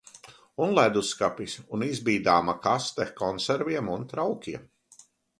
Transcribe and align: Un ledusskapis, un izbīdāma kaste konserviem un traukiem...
Un 0.67 0.71
ledusskapis, 0.77 1.51
un 1.77 1.83
izbīdāma 1.87 2.55
kaste 2.63 3.05
konserviem 3.19 3.91
un 3.97 4.07
traukiem... 4.15 4.65